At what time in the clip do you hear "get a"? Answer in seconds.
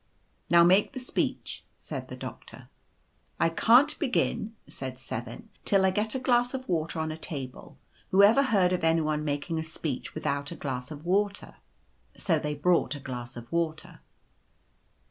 5.91-6.19